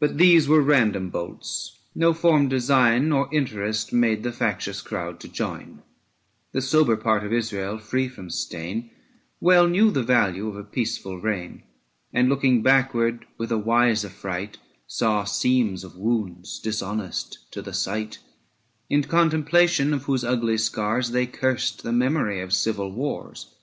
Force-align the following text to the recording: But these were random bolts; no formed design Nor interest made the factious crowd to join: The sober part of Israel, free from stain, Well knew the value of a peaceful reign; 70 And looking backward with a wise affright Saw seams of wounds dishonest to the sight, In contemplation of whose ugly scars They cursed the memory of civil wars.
But 0.00 0.18
these 0.18 0.48
were 0.48 0.60
random 0.60 1.08
bolts; 1.08 1.78
no 1.94 2.12
formed 2.12 2.50
design 2.50 3.08
Nor 3.10 3.32
interest 3.32 3.92
made 3.92 4.24
the 4.24 4.32
factious 4.32 4.82
crowd 4.82 5.20
to 5.20 5.28
join: 5.28 5.84
The 6.50 6.60
sober 6.60 6.96
part 6.96 7.22
of 7.22 7.32
Israel, 7.32 7.78
free 7.78 8.08
from 8.08 8.30
stain, 8.30 8.90
Well 9.40 9.68
knew 9.68 9.92
the 9.92 10.02
value 10.02 10.48
of 10.48 10.56
a 10.56 10.64
peaceful 10.64 11.20
reign; 11.20 11.62
70 12.10 12.10
And 12.14 12.28
looking 12.30 12.62
backward 12.64 13.24
with 13.38 13.52
a 13.52 13.58
wise 13.58 14.04
affright 14.04 14.58
Saw 14.88 15.22
seams 15.22 15.84
of 15.84 15.94
wounds 15.96 16.58
dishonest 16.58 17.38
to 17.52 17.62
the 17.62 17.72
sight, 17.72 18.18
In 18.90 19.04
contemplation 19.04 19.94
of 19.94 20.02
whose 20.02 20.24
ugly 20.24 20.58
scars 20.58 21.12
They 21.12 21.28
cursed 21.28 21.84
the 21.84 21.92
memory 21.92 22.40
of 22.40 22.52
civil 22.52 22.90
wars. 22.90 23.54